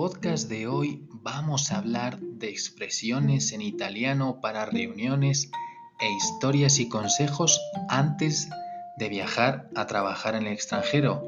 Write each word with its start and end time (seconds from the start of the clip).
Podcast 0.00 0.48
de 0.48 0.66
hoy 0.66 1.06
vamos 1.10 1.70
a 1.70 1.76
hablar 1.76 2.18
de 2.20 2.48
expresiones 2.48 3.52
en 3.52 3.60
italiano 3.60 4.40
para 4.40 4.64
reuniones 4.64 5.50
e 6.00 6.10
historias 6.10 6.78
y 6.78 6.88
consejos 6.88 7.60
antes 7.90 8.48
de 8.96 9.10
viajar 9.10 9.68
a 9.76 9.86
trabajar 9.86 10.36
en 10.36 10.46
el 10.46 10.54
extranjero, 10.54 11.22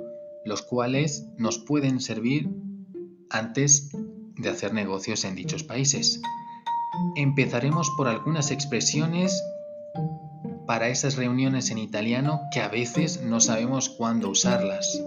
los 0.47 0.63
cuales 0.63 1.27
nos 1.37 1.59
pueden 1.59 2.01
servir 2.01 2.49
antes 3.29 3.91
de 4.39 4.49
hacer 4.49 4.73
negocios 4.73 5.27
en 5.27 5.35
dichos 5.35 5.65
países. 5.65 6.23
Empezaremos 7.15 7.91
por 7.99 8.09
algunas 8.09 8.51
expresiones 8.51 9.39
para 10.67 10.89
esas 10.89 11.17
reuniones 11.17 11.71
en 11.71 11.77
italiano 11.77 12.41
que 12.51 12.63
a 12.63 12.69
veces 12.69 13.21
no 13.23 13.39
sabemos 13.39 13.91
cuándo 13.91 14.31
usarlas. 14.31 14.99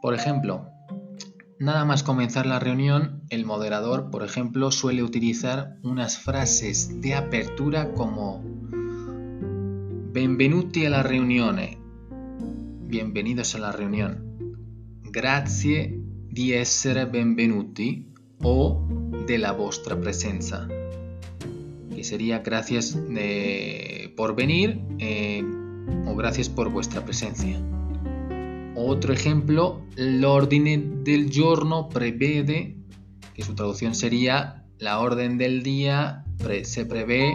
Por 0.00 0.14
ejemplo, 0.14 0.77
Nada 1.60 1.84
más 1.84 2.04
comenzar 2.04 2.46
la 2.46 2.60
reunión, 2.60 3.24
el 3.30 3.44
moderador, 3.44 4.10
por 4.12 4.22
ejemplo, 4.22 4.70
suele 4.70 5.02
utilizar 5.02 5.76
unas 5.82 6.16
frases 6.16 7.00
de 7.00 7.16
apertura 7.16 7.94
como 7.94 8.44
Benvenuti 10.12 10.86
alla 10.86 11.02
riunione, 11.02 11.78
bienvenidos 12.86 13.56
a 13.56 13.58
la 13.58 13.72
reunión, 13.72 14.46
grazie 15.02 16.00
di 16.30 16.52
essere 16.52 17.06
benvenuti 17.06 18.06
o 18.40 18.86
de 19.26 19.38
la 19.38 19.50
vostra 19.50 20.00
presenza, 20.00 20.68
que 21.92 22.04
sería 22.04 22.38
gracias 22.38 22.96
por 24.16 24.36
venir 24.36 24.80
eh, 25.00 25.42
o 26.06 26.14
gracias 26.14 26.48
por 26.48 26.70
vuestra 26.70 27.04
presencia. 27.04 27.60
Otro 28.80 29.12
ejemplo, 29.12 29.80
l'ordine 29.96 30.78
del 31.02 31.30
giorno 31.30 31.88
prevede, 31.88 32.76
que 33.34 33.42
su 33.42 33.56
traducción 33.56 33.96
sería 33.96 34.64
la 34.78 35.00
orden 35.00 35.36
del 35.36 35.64
día 35.64 36.24
se 36.62 36.86
prevé. 36.86 37.34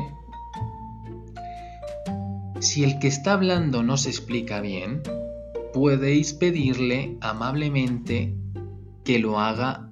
Si 2.61 2.85
el 2.85 2.97
que 2.99 3.07
está 3.07 3.33
hablando 3.33 3.83
no 3.83 3.97
se 3.97 4.09
explica 4.09 4.61
bien, 4.61 5.01
podéis 5.73 6.33
pedirle 6.33 7.17
amablemente 7.19 8.33
que 9.03 9.19
lo 9.19 9.37
haga 9.37 9.89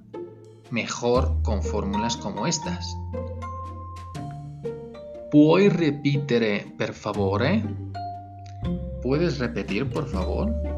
mejor 0.70 1.42
con 1.42 1.62
fórmulas 1.62 2.16
como 2.16 2.46
estas. 2.46 2.96
¿Puoi 5.30 5.68
repetir, 5.68 6.74
per 6.78 6.94
favore? 6.94 7.62
¿Puedes 9.02 9.38
repetir, 9.38 9.90
por 9.90 10.08
favor? 10.08 10.71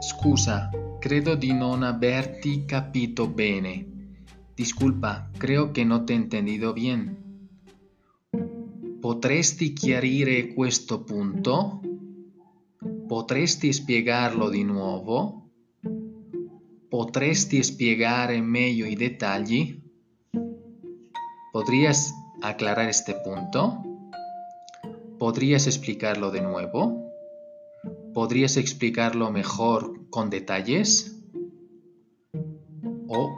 Scusa, 0.00 0.70
credo 0.98 1.34
di 1.34 1.52
non 1.52 1.82
averti 1.82 2.64
capito 2.64 3.28
bene. 3.28 4.16
Disculpa, 4.54 5.28
creo 5.36 5.70
che 5.72 5.84
non 5.84 6.06
te 6.06 6.14
he 6.14 6.16
entendido 6.16 6.72
bien. 6.72 7.18
Potresti 8.98 9.74
chiarire 9.74 10.54
questo 10.54 11.02
punto? 11.02 11.82
Potresti 13.06 13.74
spiegarlo 13.74 14.48
di 14.48 14.64
nuovo? 14.64 15.50
Potresti 16.88 17.62
spiegare 17.62 18.40
meglio 18.40 18.86
i 18.86 18.94
dettagli? 18.94 19.82
¿Podrías 21.52 22.10
aclarar 22.40 22.88
este 22.88 23.16
punto? 23.22 23.82
¿Podrías 25.18 25.66
explicarlo 25.66 26.30
de 26.30 26.40
nuevo? 26.40 27.09
¿Podrías 28.20 28.58
explicarlo 28.58 29.30
mejor 29.30 30.10
con 30.10 30.28
detalles? 30.28 31.24
¿O 33.08 33.34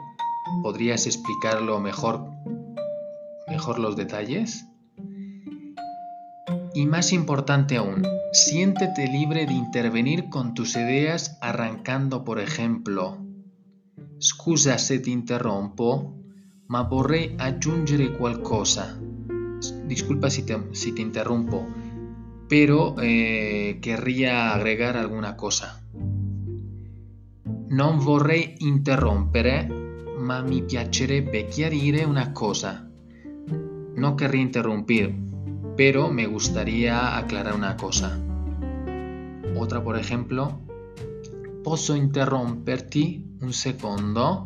podrías 0.61 1.05
explicarlo 1.05 1.79
mejor, 1.79 2.29
mejor 3.47 3.79
los 3.79 3.95
detalles? 3.95 4.65
Y 6.73 6.85
más 6.85 7.13
importante 7.13 7.77
aún, 7.77 8.05
siéntete 8.33 9.07
libre 9.07 9.45
de 9.45 9.53
intervenir 9.53 10.27
con 10.27 10.53
tus 10.53 10.75
ideas 10.75 11.37
arrancando, 11.39 12.25
por 12.25 12.41
ejemplo, 12.41 13.19
Scusa 14.19 14.77
se 14.77 14.99
ti 14.99 15.11
interrompo, 15.11 16.13
ma 16.67 16.81
vorrei 16.81 17.37
aggiungere 17.39 18.17
qualcosa. 18.17 18.99
Disculpa 19.87 20.29
si 20.29 20.43
te, 20.43 20.61
si 20.73 20.91
te 20.91 21.01
interrumpo, 21.01 21.65
pero 22.47 22.95
eh, 23.01 23.79
querría 23.81 24.53
agregar 24.53 24.97
alguna 24.97 25.35
cosa. 25.35 25.81
Non 27.69 27.97
vorrei 27.97 28.55
interrompere, 28.59 29.65
ma 30.17 30.41
mi 30.41 30.61
piacerebbe 30.61 31.47
chiarire 31.47 32.03
una 32.03 32.31
cosa. 32.31 32.87
No 33.95 34.15
querría 34.15 34.41
interrumpir, 34.41 35.13
pero 35.75 36.09
me 36.11 36.27
gustaría 36.27 37.17
aclarar 37.17 37.55
una 37.55 37.75
cosa. 37.75 38.19
Otra, 39.55 39.83
por 39.83 39.97
ejemplo, 39.97 40.61
posso 41.63 41.95
interromperti 41.95 43.37
un 43.41 43.53
secondo? 43.53 44.45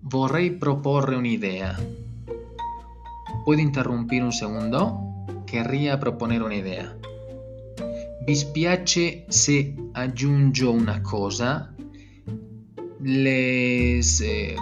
Vorrei 0.00 0.52
proporre 0.52 1.16
un'idea. 1.16 1.76
¿Puedo 3.44 3.60
interrumpir 3.60 4.22
un 4.22 4.32
segundo? 4.32 5.00
Querría 5.46 5.98
proponer 5.98 6.42
una 6.42 6.54
idea. 6.54 6.96
Vi 8.26 8.34
spiace 8.34 9.26
se 9.28 9.74
aggiungo 9.92 10.70
una 10.70 11.02
cosa? 11.02 11.74
Les, 13.00 14.20
eh, 14.22 14.56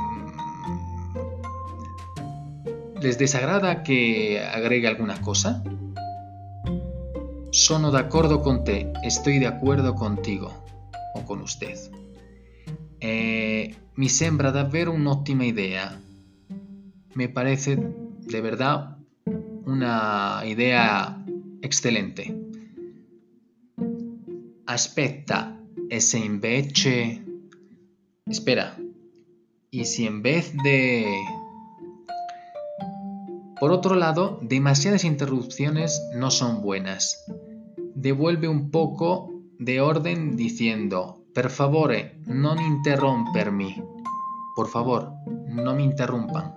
¿Les 3.00 3.18
desagrada 3.18 3.84
que 3.84 4.40
agregue 4.40 4.88
alguna 4.88 5.20
cosa? 5.20 5.62
Sono 7.52 7.92
d'accordo 7.92 8.42
con 8.42 8.64
te, 8.64 8.92
estoy 9.04 9.38
de 9.38 9.46
acuerdo 9.46 9.94
contigo 9.94 10.64
o 11.14 11.24
con 11.24 11.40
usted. 11.40 11.78
Eh, 12.98 13.76
mi 13.94 14.08
sembra 14.08 14.50
davvero 14.50 14.90
un'ottima 14.90 15.44
idea. 15.44 16.00
Me 17.14 17.28
parece 17.28 17.76
de 17.76 18.40
verdad 18.40 18.96
una 19.66 20.42
idea 20.44 21.24
excelente. 21.62 22.41
Aspetta, 24.72 25.54
e 25.90 26.00
se 26.00 26.18
invece... 26.18 27.22
Espera, 28.24 28.74
y 29.70 29.84
si 29.84 30.06
en 30.06 30.22
vez 30.22 30.54
de... 30.64 31.12
Por 33.60 33.70
otro 33.70 33.96
lado, 33.96 34.38
demasiadas 34.40 35.04
interrupciones 35.04 36.00
no 36.14 36.30
son 36.30 36.62
buenas. 36.62 37.22
Devuelve 37.94 38.48
un 38.48 38.70
poco 38.70 39.30
de 39.58 39.82
orden 39.82 40.36
diciendo, 40.36 41.22
per 41.34 41.50
favore, 41.50 42.16
non 42.24 42.58
interrompermi. 42.58 43.76
Por 44.56 44.68
favor, 44.68 45.12
no 45.48 45.74
me 45.74 45.82
interrumpan. 45.82 46.54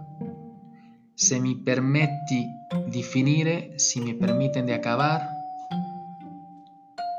Se 1.16 1.42
mi 1.42 1.56
permetti 1.58 2.46
di 2.88 3.04
finire, 3.04 3.78
si 3.78 4.00
me 4.00 4.14
permiten 4.14 4.66
de 4.66 4.74
acabar. 4.74 5.28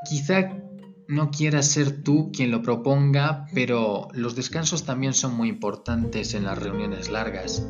Quizá 0.09 0.65
no 1.09 1.31
quieras 1.31 1.67
ser 1.67 2.03
tú 2.03 2.31
quien 2.33 2.51
lo 2.51 2.63
proponga, 2.63 3.47
pero 3.55 4.09
los 4.13 4.35
descansos 4.35 4.85
también 4.85 5.15
son 5.15 5.35
muy 5.35 5.49
importantes 5.49 6.35
en 6.35 6.45
las 6.45 6.59
reuniones 6.59 7.11
largas. 7.11 7.67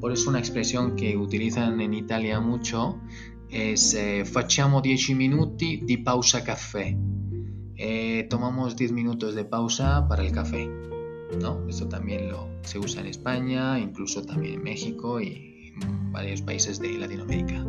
Por 0.00 0.12
eso 0.12 0.30
una 0.30 0.38
expresión 0.38 0.94
que 0.94 1.16
utilizan 1.16 1.80
en 1.80 1.94
Italia 1.94 2.40
mucho 2.40 3.00
es 3.48 3.94
eh, 3.94 4.24
facciamo 4.24 4.80
10 4.80 5.10
minuti 5.16 5.82
di 5.84 5.98
pausa 5.98 6.42
caffè. 6.42 6.96
Eh, 7.76 8.26
tomamos 8.30 8.76
10 8.76 8.92
minutos 8.92 9.34
de 9.34 9.44
pausa 9.44 10.06
para 10.08 10.22
el 10.22 10.32
café. 10.32 10.68
¿no? 11.40 11.66
Esto 11.68 11.88
también 11.88 12.28
lo, 12.30 12.48
se 12.62 12.78
usa 12.78 13.00
en 13.00 13.08
España, 13.08 13.78
incluso 13.78 14.22
también 14.22 14.54
en 14.54 14.62
México 14.62 15.20
y 15.20 15.72
varios 16.12 16.42
países 16.42 16.78
de 16.78 16.92
Latinoamérica. 16.92 17.64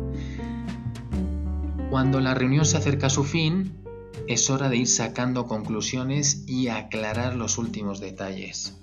Cuando 1.90 2.20
la 2.20 2.34
reunión 2.34 2.64
se 2.64 2.76
acerca 2.76 3.06
a 3.06 3.10
su 3.10 3.24
fin, 3.24 3.77
es 4.28 4.50
hora 4.50 4.68
de 4.68 4.76
ir 4.76 4.86
sacando 4.86 5.46
conclusiones 5.46 6.44
y 6.46 6.68
aclarar 6.68 7.34
los 7.34 7.56
últimos 7.56 7.98
detalles. 7.98 8.76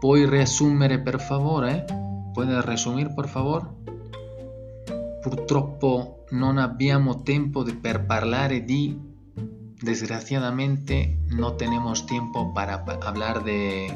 Puoi 0.00 0.26
resumere 0.26 0.98
per 0.98 1.20
favore? 1.20 1.84
¿Puedes 2.34 2.64
resumir 2.64 3.14
por 3.14 3.28
favor? 3.28 3.70
Purtroppo 5.22 6.24
non 6.30 6.58
abbiamo 6.58 7.22
tempo 7.22 7.64
per 7.80 8.06
parlare 8.06 8.64
di... 8.64 9.10
Desgraciadamente 9.82 11.18
no 11.30 11.54
tenemos 11.54 12.06
tiempo 12.06 12.52
para 12.54 12.84
hablar 13.02 13.42
de... 13.42 13.92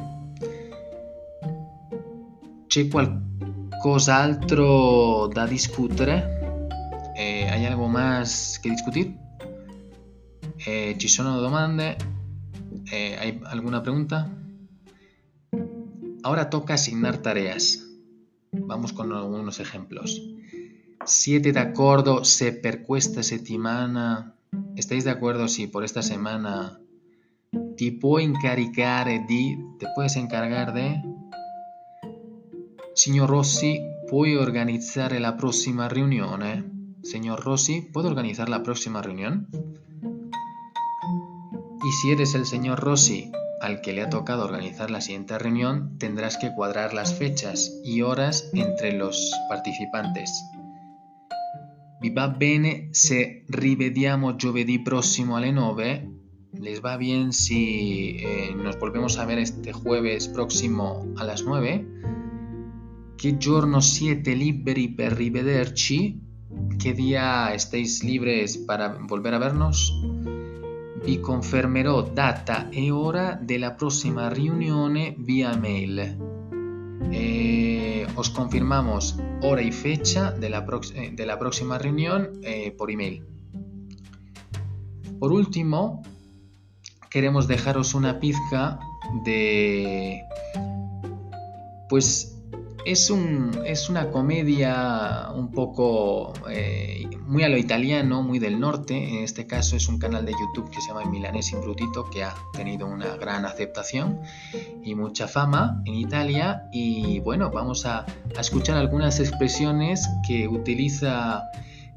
C'è 2.67 2.89
qualcos'altro 2.89 5.29
da 5.29 5.47
discutere? 5.47 6.36
¿Hay 7.57 7.65
algo 7.65 7.89
más 7.89 8.61
que 8.63 8.69
discutir? 8.69 9.17
Eh, 10.67 10.95
¿Ci 10.99 11.09
sono 11.09 11.41
domande? 11.41 11.97
Eh, 12.93 13.17
¿Hay 13.19 13.41
alguna 13.47 13.83
pregunta? 13.83 14.31
Ahora 16.23 16.51
toca 16.51 16.75
asignar 16.75 17.17
tareas. 17.17 17.83
Vamos 18.53 18.93
con 18.93 19.11
algunos 19.11 19.59
ejemplos. 19.59 20.21
Siete 21.07 21.55
de 21.55 21.61
acuerdo 21.61 22.27
se 22.27 22.53
per 22.53 22.85
questa 22.85 23.23
settimana. 23.23 24.35
¿Estáis 24.77 25.05
de 25.05 25.13
acuerdo 25.13 25.49
si 25.49 25.67
por 25.67 25.83
esta 25.83 26.03
semana 26.03 26.79
ti 27.75 27.91
può 27.91 28.19
incaricare 28.19 29.25
di? 29.27 29.57
¿Te 29.79 29.87
puedes 29.95 30.17
encargar 30.17 30.75
de? 30.75 31.01
Signor 32.95 33.31
Rossi, 33.31 33.81
¿puoi 34.11 34.37
organizzare 34.37 35.21
la 35.21 35.39
próxima 35.39 35.89
reunión? 35.89 36.76
Señor 37.07 37.45
Rossi, 37.45 37.83
¿puedo 37.83 38.09
organizar 38.09 38.49
la 38.49 38.65
próxima 38.65 39.01
reunión? 39.01 39.47
Y 41.85 41.93
si 41.93 42.11
eres 42.11 42.35
el 42.35 42.47
señor 42.47 42.81
Rossi 42.81 43.31
al 43.61 43.81
que 43.81 43.93
le 43.93 44.03
ha 44.03 44.11
tocado 44.11 44.45
organizar 44.45 44.91
la 44.91 45.01
siguiente 45.01 45.39
reunión, 45.39 45.99
tendrás 45.99 46.37
que 46.37 46.53
cuadrar 46.53 46.95
las 46.95 47.15
fechas 47.15 47.81
y 47.85 48.03
horas 48.03 48.51
entre 48.55 48.93
los 48.93 49.33
participantes. 49.49 50.45
Vi 52.01 52.11
va 52.11 52.27
bene 52.27 52.89
se 52.91 53.45
rivediamo 53.49 54.37
giovedì 54.37 54.81
prossimo 54.81 55.37
alle 55.37 55.53
9? 55.53 56.11
¿Les 56.55 56.81
va 56.81 56.97
bien 56.97 57.33
si 57.33 58.17
eh, 58.19 58.53
nos 58.57 58.81
volvemos 58.81 59.19
a 59.19 59.27
ver 59.27 59.39
este 59.39 59.73
jueves 59.73 60.27
próximo 60.27 61.07
a 61.17 61.25
las 61.25 61.45
9? 61.45 61.87
¿Qué 63.17 63.37
giorno 63.39 63.81
siete 63.81 64.35
liberi 64.35 64.89
per 64.89 65.13
rivederci? 65.13 66.26
¿Qué 66.79 66.93
día 66.93 67.53
estáis 67.55 68.03
libres 68.05 68.57
para 68.59 68.99
volver 69.01 69.35
a 69.35 69.39
vernos? 69.39 69.93
vi 71.07 71.21
confermerò 71.21 72.03
data 72.03 72.69
e 72.69 72.91
ora 72.91 73.39
della 73.41 73.71
prossima 73.71 74.29
riunione 74.29 75.15
via 75.17 75.57
mail. 75.57 76.17
Eh, 77.13 78.05
os 78.15 78.29
confirmamos 78.31 79.15
hora 79.43 79.63
y 79.63 79.71
fecha 79.71 80.33
de 80.33 80.49
la, 80.49 80.67
eh, 80.95 81.13
de 81.13 81.27
la 81.27 81.39
próxima 81.39 81.79
reunión 81.79 82.41
eh, 82.43 82.75
por 82.77 82.91
email. 82.91 83.25
Por 85.21 85.31
último, 85.31 86.03
queremos 87.09 87.47
dejaros 87.47 87.95
una 87.95 88.19
pizca 88.19 88.81
de 89.25 90.23
pues 91.89 92.36
es, 92.87 93.11
un, 93.11 93.63
es 93.67 93.91
una 93.91 94.13
comedia 94.13 95.31
un 95.35 95.51
poco 95.51 96.33
eh, 96.49 97.05
muy 97.27 97.43
a 97.43 97.49
lo 97.49 97.57
italiano, 97.57 98.23
muy 98.23 98.39
del 98.39 98.61
norte. 98.61 98.97
En 98.97 99.25
este 99.25 99.49
caso 99.49 99.75
es 99.75 99.89
un 99.89 99.99
canal 99.99 100.25
de 100.25 100.33
YouTube 100.33 100.71
que 100.71 100.81
se 100.81 100.89
llama 100.89 101.05
Milanés 101.05 101.51
Imbrutito, 101.51 102.09
que 102.09 102.23
ha 102.23 102.33
tenido 102.53 102.87
una 102.87 103.17
gran 103.17 103.45
aceptación 103.45 104.21
y 104.85 104.95
mucha 104.95 105.27
fama 105.27 105.83
en 105.85 105.95
Italia. 105.95 106.69
Y 106.73 107.19
bueno, 107.19 107.51
vamos 107.51 107.87
a, 107.87 108.07
escuchar 108.39 108.77
algunas 108.77 109.19
expresiones 109.19 110.09
que 110.25 110.47
utiliza 110.47 111.43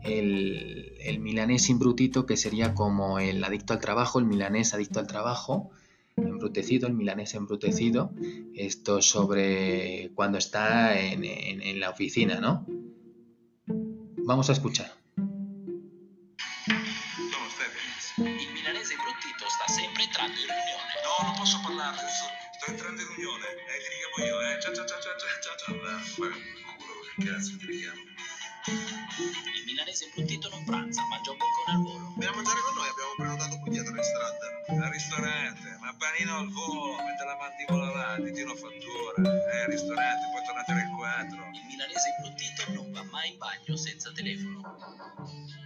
el, 0.02 0.94
el 1.02 1.20
milanés 1.20 1.70
imbrutito, 1.70 2.26
que 2.26 2.36
sería 2.36 2.74
como 2.74 3.20
el 3.20 3.44
adicto 3.44 3.74
al 3.74 3.80
trabajo, 3.80 4.18
el 4.18 4.26
milanés 4.26 4.74
adicto 4.74 5.00
al 5.00 5.06
trabajo 5.06 5.70
embrutecido, 6.28 6.88
el 6.88 6.94
milanés 6.94 7.34
embrutecido, 7.36 8.12
esto 8.54 9.02
sobre 9.02 10.12
cuando 10.16 10.38
está 10.38 11.00
en, 11.00 11.24
en, 11.24 11.62
en 11.62 11.80
la 11.80 11.90
oficina, 11.90 12.40
¿no? 12.40 12.66
Vamos 14.26 14.50
a 14.50 14.54
escuchar. 14.54 14.99
Panino 36.10 36.38
al 36.38 36.50
volo, 36.50 36.96
mette 37.04 37.24
la 37.24 37.38
mandibola 37.38 37.88
avanti, 37.88 38.32
tiro 38.32 38.56
fattura. 38.56 39.14
Eh, 39.16 39.66
ristorante, 39.68 40.30
poi 40.34 40.44
tornate 40.46 40.72
alle 40.72 40.88
4. 40.96 41.38
Il 41.54 41.66
milanese 41.68 42.16
imbruttito 42.18 42.72
non 42.74 42.92
va 42.92 43.04
mai 43.12 43.32
in 43.32 43.38
bagno 43.38 43.76
senza 43.76 44.12
telefono. 44.12 44.62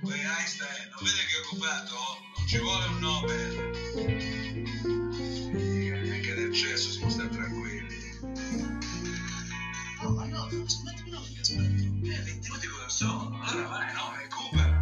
Uè, 0.01 0.15
Einstein, 0.15 0.89
non 0.91 0.99
vede 0.99 1.23
che 1.27 1.37
è 1.37 1.39
occupato? 1.45 1.95
Non 2.37 2.47
ci 2.47 2.57
vuole 2.59 2.85
un 2.87 2.99
Nobel. 2.99 3.53
Neanche 6.03 6.33
del 6.33 6.53
cesso 6.53 6.91
si 6.91 6.99
può 6.99 7.09
stare 7.09 7.29
tranquilli. 7.29 8.01
No, 10.01 10.09
ma 10.09 10.25
no, 10.25 10.49
smettimi 10.67 11.09
no, 11.09 11.21
che 11.33 11.39
aspetto. 11.39 11.61
Eh, 11.61 12.21
20 12.21 12.49
minuti 12.49 12.67
cosa 12.67 12.89
sono? 12.89 13.39
Allora 13.41 13.67
vai, 13.67 13.93
no, 13.93 14.13
recupera? 14.17 14.72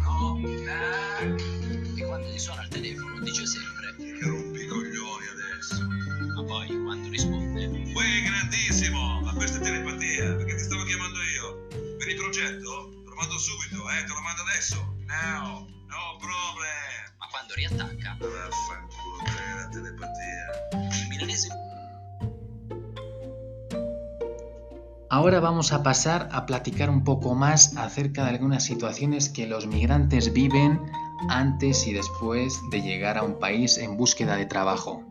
Ahora 25.22 25.38
vamos 25.38 25.72
a 25.72 25.84
pasar 25.84 26.28
a 26.32 26.46
platicar 26.46 26.90
un 26.90 27.04
poco 27.04 27.36
más 27.36 27.76
acerca 27.76 28.24
de 28.24 28.30
algunas 28.30 28.64
situaciones 28.64 29.28
que 29.28 29.46
los 29.46 29.68
migrantes 29.68 30.32
viven 30.32 30.80
antes 31.28 31.86
y 31.86 31.92
después 31.92 32.60
de 32.72 32.82
llegar 32.82 33.18
a 33.18 33.22
un 33.22 33.38
país 33.38 33.78
en 33.78 33.96
búsqueda 33.96 34.34
de 34.34 34.46
trabajo. 34.46 35.04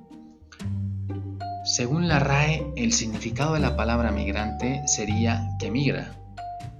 Según 1.63 2.09
la 2.09 2.19
RAE, 2.19 2.73
el 2.75 2.91
significado 2.91 3.53
de 3.53 3.61
la 3.61 3.77
palabra 3.77 4.11
migrante 4.11 4.81
sería 4.85 5.47
que 5.61 5.71
migra. 5.71 6.13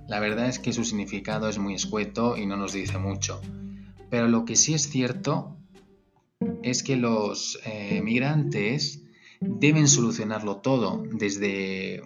La 0.10 0.20
verdad 0.20 0.48
es 0.48 0.60
que 0.60 0.74
su 0.74 0.84
significado 0.84 1.48
es 1.48 1.58
muy 1.58 1.74
escueto 1.74 2.36
y 2.36 2.46
no 2.46 2.58
nos 2.58 2.74
dice 2.74 2.98
mucho. 2.98 3.40
Pero 4.10 4.28
lo 4.28 4.44
que 4.44 4.58
sí 4.58 4.74
es 4.74 4.90
cierto 4.90 5.56
es 6.64 6.84
que 6.84 6.98
los 6.98 7.62
eh, 7.64 8.02
migrantes 8.04 9.04
deben 9.40 9.88
solucionarlo 9.88 10.58
todo, 10.58 11.02
desde 11.14 12.04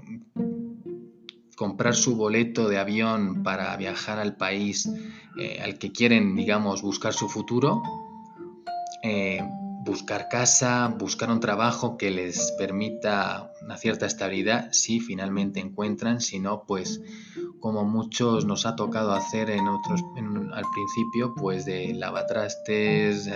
comprar 1.56 1.96
su 1.96 2.16
boleto 2.16 2.68
de 2.68 2.78
avión 2.78 3.44
para 3.44 3.76
viajar 3.78 4.20
al 4.20 4.36
país 4.36 4.90
eh, 5.38 5.62
al 5.62 5.78
que 5.78 5.92
quieren, 5.92 6.36
digamos, 6.36 6.82
buscar 6.82 7.14
su 7.14 7.28
futuro, 7.28 7.82
eh, 9.04 9.42
buscar 9.86 10.30
casa, 10.30 10.88
buscar 10.98 11.30
un 11.30 11.40
trabajo 11.40 11.98
que 11.98 12.10
les 12.10 12.54
permita 12.54 13.52
una 13.62 13.78
cierta 13.78 14.06
estabilidad, 14.06 14.70
si 14.72 15.00
finalmente 15.00 15.60
encuentran, 15.60 16.22
si 16.22 16.40
no, 16.40 16.64
pues 16.66 17.02
como 17.60 17.84
muchos 17.84 18.46
nos 18.46 18.66
ha 18.66 18.76
tocado 18.76 19.14
hacer 19.14 19.50
en 19.50 19.68
otros, 19.68 20.02
al 20.54 20.66
principio, 20.74 21.36
pues 21.36 21.66
de 21.66 21.94
lavatrastes, 21.94 23.30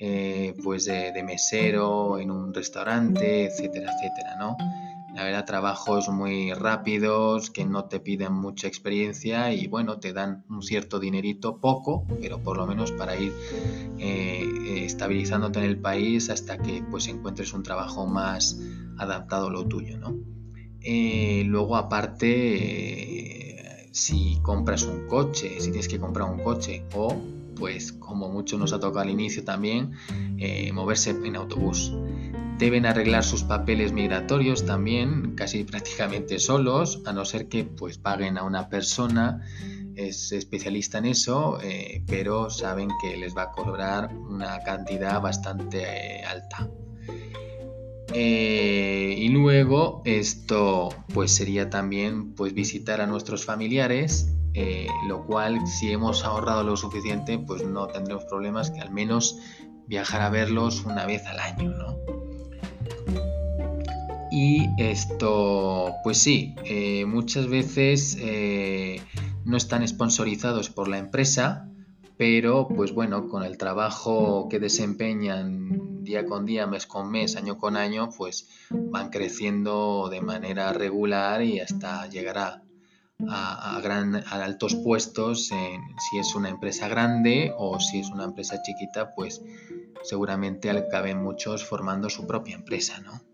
eh, 0.00 0.54
pues 0.62 0.84
de, 0.84 1.10
de, 1.10 1.22
mesero 1.24 2.18
en 2.18 2.30
un 2.30 2.54
restaurante, 2.54 3.46
etcétera, 3.46 3.92
etcétera, 3.92 4.36
¿no? 4.38 4.56
La 5.18 5.24
verdad, 5.24 5.44
trabajos 5.46 6.08
muy 6.10 6.52
rápidos, 6.52 7.50
que 7.50 7.64
no 7.64 7.86
te 7.86 7.98
piden 7.98 8.34
mucha 8.34 8.68
experiencia 8.68 9.52
y 9.52 9.66
bueno, 9.66 9.98
te 9.98 10.12
dan 10.12 10.44
un 10.48 10.62
cierto 10.62 11.00
dinerito, 11.00 11.58
poco, 11.58 12.06
pero 12.20 12.40
por 12.40 12.56
lo 12.56 12.68
menos 12.68 12.92
para 12.92 13.16
ir 13.16 13.32
eh, 13.98 14.44
eh, 14.44 14.84
estabilizándote 14.84 15.58
en 15.58 15.64
el 15.64 15.80
país 15.80 16.30
hasta 16.30 16.58
que 16.58 16.84
pues 16.88 17.08
encuentres 17.08 17.52
un 17.52 17.64
trabajo 17.64 18.06
más 18.06 18.60
adaptado 18.96 19.48
a 19.48 19.50
lo 19.50 19.66
tuyo, 19.66 19.98
¿no? 19.98 20.14
Eh, 20.82 21.42
luego 21.46 21.74
aparte, 21.74 22.28
si 23.90 24.38
compras 24.40 24.84
un 24.84 25.08
coche, 25.08 25.56
si 25.58 25.72
tienes 25.72 25.88
que 25.88 25.98
comprar 25.98 26.30
un 26.30 26.44
coche 26.44 26.84
o 26.94 27.12
pues 27.56 27.90
como 27.90 28.28
mucho 28.28 28.56
nos 28.56 28.72
ha 28.72 28.78
tocado 28.78 29.00
al 29.00 29.10
inicio 29.10 29.42
también, 29.42 29.90
moverse 30.72 31.10
en 31.10 31.34
autobús. 31.34 31.92
Deben 32.58 32.86
arreglar 32.86 33.22
sus 33.22 33.44
papeles 33.44 33.92
migratorios 33.92 34.66
también, 34.66 35.36
casi 35.36 35.62
prácticamente 35.62 36.40
solos, 36.40 37.02
a 37.06 37.12
no 37.12 37.24
ser 37.24 37.48
que 37.48 37.64
pues 37.64 37.98
paguen 37.98 38.36
a 38.36 38.42
una 38.42 38.68
persona, 38.68 39.42
es 39.98 40.32
especialista 40.32 40.98
en 40.98 41.06
eso, 41.06 41.60
eh, 41.62 42.02
pero 42.06 42.50
saben 42.50 42.88
que 43.00 43.16
les 43.16 43.36
va 43.36 43.42
a 43.42 43.50
cobrar 43.50 44.14
una 44.14 44.60
cantidad 44.60 45.20
bastante 45.20 45.82
eh, 45.82 46.24
alta. 46.24 46.68
Eh, 48.14 49.14
y 49.18 49.28
luego 49.28 50.02
esto 50.04 50.88
pues 51.12 51.34
sería 51.34 51.68
también 51.68 52.32
pues 52.34 52.54
visitar 52.54 53.00
a 53.00 53.06
nuestros 53.06 53.44
familiares 53.44 54.32
lo 55.06 55.24
cual 55.24 55.64
si 55.68 55.92
hemos 55.92 56.24
ahorrado 56.24 56.64
lo 56.64 56.76
suficiente 56.76 57.38
pues 57.38 57.62
no 57.62 57.86
tendremos 57.86 58.24
problemas 58.24 58.72
que 58.72 58.80
al 58.80 58.90
menos 58.90 59.38
viajar 59.86 60.22
a 60.22 60.30
verlos 60.30 60.84
una 60.84 61.06
vez 61.06 61.24
al 61.26 61.38
año 61.38 61.70
¿no? 61.70 62.17
Y 64.40 64.70
esto, 64.78 65.96
pues 66.04 66.18
sí, 66.18 66.54
eh, 66.62 67.04
muchas 67.06 67.48
veces 67.48 68.16
eh, 68.20 69.02
no 69.44 69.56
están 69.56 69.86
sponsorizados 69.88 70.70
por 70.70 70.86
la 70.86 70.98
empresa, 70.98 71.68
pero 72.16 72.68
pues 72.68 72.92
bueno, 72.92 73.28
con 73.28 73.42
el 73.42 73.58
trabajo 73.58 74.46
que 74.48 74.60
desempeñan 74.60 76.04
día 76.04 76.24
con 76.24 76.46
día, 76.46 76.68
mes 76.68 76.86
con 76.86 77.10
mes, 77.10 77.34
año 77.34 77.58
con 77.58 77.76
año, 77.76 78.10
pues 78.16 78.48
van 78.70 79.10
creciendo 79.10 80.08
de 80.08 80.20
manera 80.20 80.72
regular 80.72 81.42
y 81.42 81.58
hasta 81.58 82.06
llegar 82.06 82.38
a, 82.38 83.80
gran, 83.82 84.14
a 84.14 84.44
altos 84.44 84.76
puestos 84.76 85.48
si 85.48 86.18
es 86.18 86.36
una 86.36 86.48
empresa 86.48 86.86
grande 86.86 87.52
o 87.58 87.80
si 87.80 87.98
es 87.98 88.10
una 88.10 88.22
empresa 88.22 88.62
chiquita, 88.62 89.16
pues 89.16 89.42
seguramente 90.04 90.86
caben 90.92 91.24
muchos 91.24 91.64
formando 91.64 92.08
su 92.08 92.24
propia 92.24 92.54
empresa, 92.54 93.00
¿no? 93.00 93.27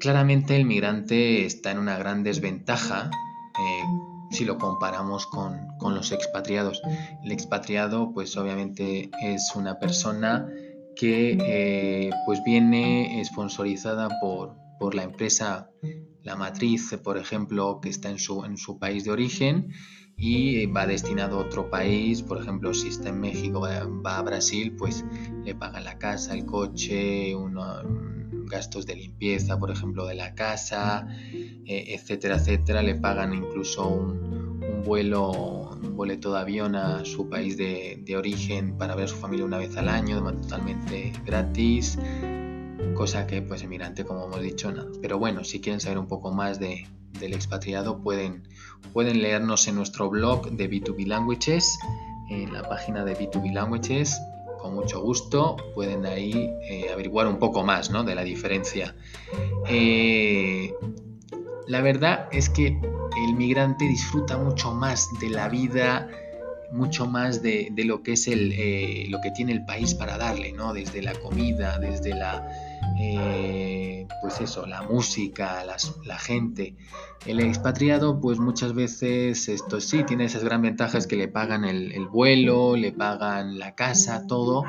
Claramente 0.00 0.56
el 0.56 0.64
migrante 0.64 1.44
está 1.44 1.70
en 1.70 1.78
una 1.78 1.98
gran 1.98 2.22
desventaja 2.22 3.10
eh, 3.10 3.84
si 4.30 4.46
lo 4.46 4.56
comparamos 4.56 5.26
con, 5.26 5.68
los 5.78 6.10
expatriados. 6.10 6.80
El 7.22 7.32
expatriado 7.32 8.12
pues 8.14 8.34
obviamente 8.38 9.10
es 9.22 9.52
una 9.54 9.78
persona 9.78 10.48
que 10.96 11.36
eh, 11.38 12.10
pues 12.24 12.42
viene 12.44 13.22
sponsorizada 13.26 14.08
por, 14.22 14.56
por 14.78 14.94
la 14.94 15.02
empresa, 15.02 15.70
la 16.22 16.34
matriz, 16.34 16.96
por 17.04 17.18
ejemplo, 17.18 17.80
que 17.82 17.90
está 17.90 18.08
en 18.08 18.18
su, 18.18 18.44
en 18.46 18.56
su 18.56 18.78
país 18.78 19.04
de 19.04 19.10
origen 19.10 19.68
y 20.20 20.66
va 20.66 20.86
destinado 20.86 21.38
a 21.38 21.46
otro 21.46 21.70
país, 21.70 22.22
por 22.22 22.42
ejemplo, 22.42 22.74
si 22.74 22.88
está 22.88 23.08
en 23.08 23.20
México, 23.20 23.60
va, 23.60 24.18
a 24.18 24.22
Brasil, 24.22 24.76
pues 24.76 25.02
le 25.44 25.54
pagan 25.54 25.84
la 25.84 25.98
casa, 25.98 26.34
el 26.34 26.44
coche, 26.44 27.34
uno, 27.34 27.64
gastos 28.44 28.84
de 28.84 28.96
limpieza, 28.96 29.58
por 29.58 29.70
ejemplo, 29.70 30.06
de 30.06 30.16
la 30.16 30.34
casa, 30.34 31.08
eh, 31.32 31.94
etcétera, 31.94 32.36
etcétera. 32.36 32.82
Le 32.82 32.96
pagan 32.96 33.32
incluso 33.32 33.88
un, 33.88 34.82
vuelo, 34.84 35.70
un 35.82 35.96
boleto 35.96 36.34
de 36.34 36.40
avión 36.40 36.76
a 36.76 37.02
su 37.06 37.30
país 37.30 37.56
de, 37.56 38.04
origen 38.14 38.76
para 38.76 38.94
ver 38.94 39.06
a 39.06 39.08
su 39.08 39.16
familia 39.16 39.46
una 39.46 39.56
vez 39.56 39.74
al 39.78 39.88
año, 39.88 40.22
totalmente 40.22 41.12
gratis, 41.24 41.98
cosa 42.94 43.26
que 43.26 43.40
pues 43.40 43.62
emigrante, 43.62 44.04
como 44.04 44.26
hemos 44.26 44.42
dicho, 44.42 44.70
nada. 44.70 44.90
Pero 45.00 45.18
bueno, 45.18 45.44
si 45.44 45.62
quieren 45.62 45.80
saber 45.80 45.96
un 45.96 46.08
poco 46.08 46.30
más 46.30 46.60
de, 46.60 46.86
del 47.18 47.32
expatriado, 47.32 48.02
pueden, 48.02 48.42
pueden 48.92 49.22
leernos 49.22 49.68
en 49.68 49.76
nuestro 49.76 50.10
blog 50.10 50.50
de 50.50 50.70
B2B 50.70 51.06
Languages, 51.06 51.78
en 52.30 52.52
la 52.52 52.68
página 52.68 53.04
de 53.04 53.16
B2B 53.16 53.52
Languages 53.52 54.20
con 54.60 54.74
mucho 54.74 55.00
gusto 55.00 55.56
pueden 55.74 56.06
ahí 56.06 56.52
eh, 56.62 56.90
averiguar 56.92 57.26
un 57.26 57.38
poco 57.38 57.64
más 57.64 57.90
¿no? 57.90 58.04
de 58.04 58.14
la 58.14 58.22
diferencia. 58.22 58.94
Eh, 59.68 60.74
la 61.66 61.80
verdad 61.80 62.28
es 62.32 62.50
que 62.50 62.66
el 62.66 63.34
migrante 63.34 63.86
disfruta 63.86 64.36
mucho 64.36 64.72
más 64.72 65.08
de 65.20 65.30
la 65.30 65.48
vida, 65.48 66.08
mucho 66.72 67.06
más 67.06 67.42
de, 67.42 67.72
lo 67.84 68.02
que 68.02 68.12
es 68.12 68.28
el, 68.28 68.52
eh, 68.52 69.06
lo 69.08 69.20
que 69.20 69.30
tiene 69.30 69.52
el 69.52 69.64
país 69.64 69.94
para 69.94 70.18
darle, 70.18 70.52
¿no? 70.52 70.72
desde 70.72 71.02
la 71.02 71.14
comida, 71.14 71.78
desde 71.78 72.10
la 72.10 72.46
eh, 73.02 74.06
pues 74.20 74.40
eso, 74.40 74.66
la 74.66 74.82
música, 74.82 75.64
la 75.64 76.18
gente. 76.18 76.76
El 77.26 77.40
expatriado, 77.40 78.20
pues 78.20 78.38
muchas 78.38 78.74
veces 78.74 79.48
esto 79.48 79.80
sí, 79.80 80.04
tiene 80.04 80.24
esas 80.24 80.44
gran 80.44 80.62
ventajas 80.62 81.06
que 81.06 81.16
le 81.16 81.28
pagan 81.28 81.64
el, 81.64 82.08
vuelo, 82.08 82.76
le 82.76 82.92
pagan 82.92 83.58
la 83.58 83.74
casa, 83.74 84.26
todo, 84.26 84.64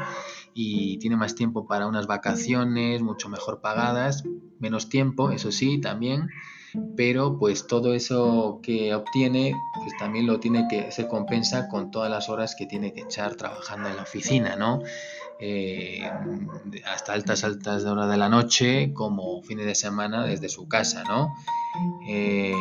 y 0.53 0.97
tiene 0.99 1.17
más 1.17 1.35
tiempo 1.35 1.67
para 1.67 1.87
unas 1.87 2.07
vacaciones, 2.07 3.01
mucho 3.01 3.29
mejor 3.29 3.61
pagadas, 3.61 4.23
menos 4.59 4.89
tiempo, 4.89 5.31
eso 5.31 5.51
sí, 5.51 5.79
también, 5.79 6.29
pero 6.95 7.37
pues 7.37 7.67
todo 7.67 7.93
eso 7.93 8.59
que 8.61 8.93
obtiene, 8.95 9.53
pues 9.75 9.93
también 9.97 10.27
lo 10.27 10.39
tiene 10.39 10.67
que, 10.69 10.91
se 10.91 11.07
compensa 11.07 11.67
con 11.67 11.91
todas 11.91 12.09
las 12.09 12.29
horas 12.29 12.55
que 12.55 12.65
tiene 12.65 12.93
que 12.93 13.01
echar 13.01 13.35
trabajando 13.35 13.89
en 13.89 13.95
la 13.95 14.03
oficina, 14.03 14.55
¿no? 14.55 14.81
Eh, 15.43 16.07
hasta 16.85 17.13
altas, 17.13 17.43
altas 17.43 17.83
de 17.83 17.89
hora 17.89 18.05
de 18.05 18.15
la 18.15 18.29
noche, 18.29 18.93
como 18.93 19.41
fines 19.41 19.65
de 19.65 19.73
semana 19.73 20.23
desde 20.23 20.49
su 20.49 20.67
casa, 20.67 21.03
¿no? 21.03 21.33
Eh, 22.07 22.53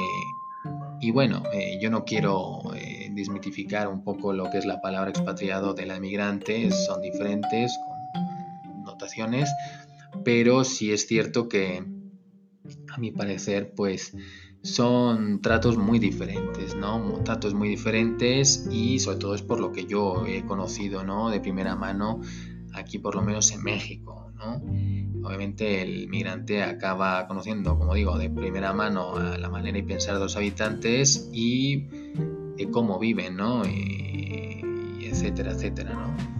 y 0.99 1.10
bueno, 1.10 1.42
eh, 1.52 1.78
yo 1.78 1.90
no 1.90 2.06
quiero 2.06 2.62
desmitificar 3.10 3.88
un 3.88 4.02
poco 4.02 4.32
lo 4.32 4.50
que 4.50 4.58
es 4.58 4.64
la 4.64 4.80
palabra 4.80 5.10
expatriado 5.10 5.75
de 5.75 5.84
la 5.84 5.96
emigrante, 5.96 6.70
son 6.70 7.02
diferentes, 7.02 7.78
con 7.78 8.82
notaciones, 8.82 9.54
pero 10.25 10.64
sí 10.64 10.90
es 10.90 11.06
cierto 11.06 11.50
que, 11.50 11.84
a 12.92 12.99
mi 12.99 13.10
parecer, 13.10 13.75
pues 13.76 14.12
son 14.62 15.40
tratos 15.40 15.76
muy 15.76 15.99
diferentes, 15.99 16.75
¿no? 16.76 17.20
Tratos 17.25 17.54
muy 17.54 17.68
diferentes 17.68 18.66
y 18.70 18.99
sobre 19.00 19.18
todo 19.18 19.34
es 19.34 19.42
por 19.42 19.60
lo 19.60 19.72
que 19.72 19.87
yo 19.87 20.26
he 20.26 20.44
conocido, 20.44 21.02
¿no? 21.02 21.30
De 21.30 21.40
primera 21.40 21.76
mano 21.76 22.20
aquí 22.80 22.99
por 22.99 23.14
lo 23.14 23.22
menos 23.22 23.52
en 23.52 23.62
México, 23.62 24.32
¿no? 24.37 24.62
Obviamente 25.26 25.82
el 25.82 26.08
migrante 26.08 26.62
acaba 26.62 27.26
conociendo, 27.26 27.78
como 27.78 27.94
digo, 27.94 28.18
de 28.18 28.30
primera 28.30 28.72
mano 28.72 29.18
la 29.18 29.49
manera 29.49 29.78
y 29.78 29.82
pensar 29.82 30.14
de 30.14 30.20
los 30.20 30.37
habitantes 30.37 31.28
y 31.32 31.87
de 32.56 32.70
cómo 32.70 32.99
viven, 32.99 33.37
¿no? 33.37 33.62
Y, 33.66 34.64
etcétera, 35.02 35.52
etcétera, 35.52 35.92
¿no? 35.92 36.39